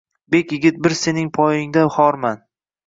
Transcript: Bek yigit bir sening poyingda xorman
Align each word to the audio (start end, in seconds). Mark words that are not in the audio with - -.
Bek 0.35 0.55
yigit 0.55 0.81
bir 0.87 0.97
sening 1.03 1.31
poyingda 1.39 1.87
xorman 1.99 2.45